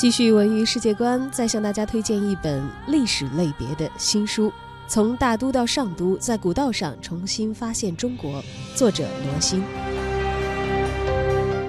[0.00, 4.50] 继续文娱世界观，再向大家推荐一本历史类别的新书。
[4.88, 8.42] 从大都到上都，在古道上重新发现中国。
[8.74, 9.62] 作者罗新。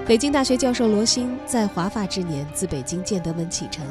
[0.06, 3.84] 北京大学教授罗新在华发之年自北京建德门启程，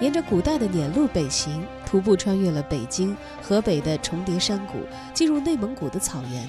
[0.00, 4.78] 沿着古代的辇路北行，徒步穿越了北京、河北的重叠山谷，
[5.12, 6.48] 进入内蒙古的草原。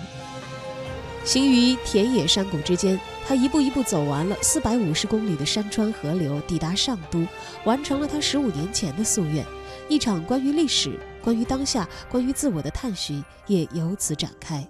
[1.26, 7.26] 行于田野山谷之间，他一步一步走完了四百五十公里的山川河流，抵达上都，
[7.66, 9.46] 完成了他十五年前的夙愿。
[9.90, 14.68] 一场关于历史、关于当下、关于自我的探寻也由此展开。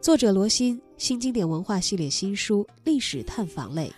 [0.00, 3.88] 作者罗新，新经典文化系列新书《历史探访类》，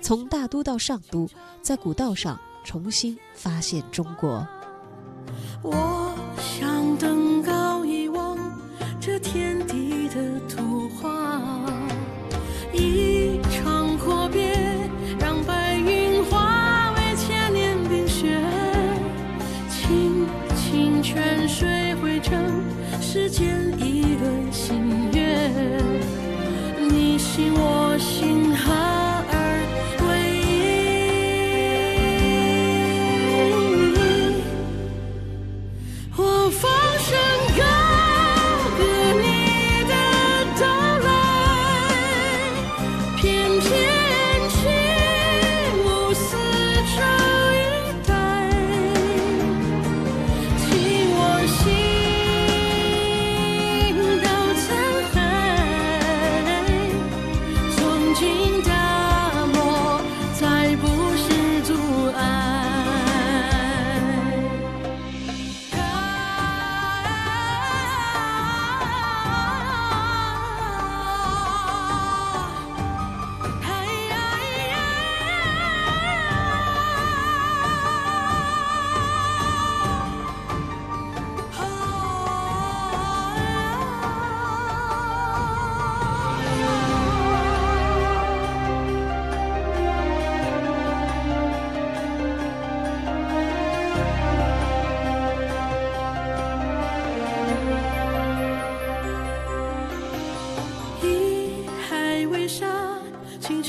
[0.00, 1.28] 从大都到上都，
[1.62, 4.46] 在古道上重新发现中国。
[5.62, 6.17] 我
[27.98, 28.37] 心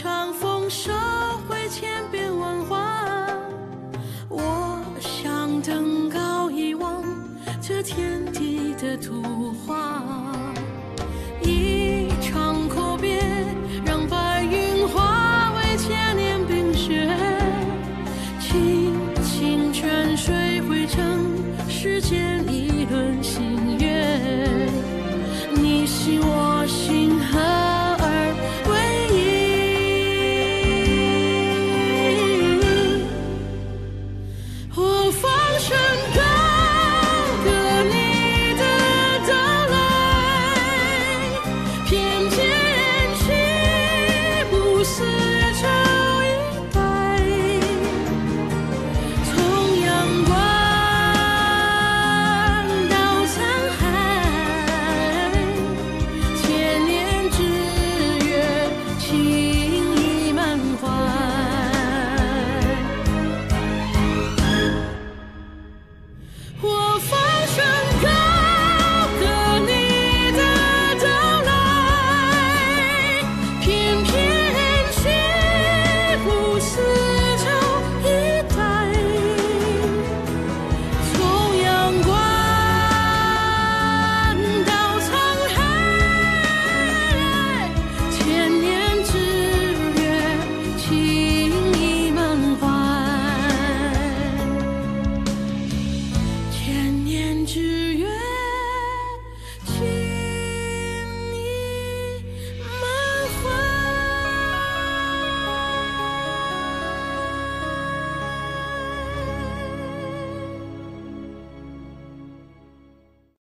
[0.01, 0.93] 长风收
[1.45, 3.27] 回千变万化
[4.29, 7.03] 我想登高一望
[7.59, 10.01] 这天地的图画
[11.43, 12.68] 一场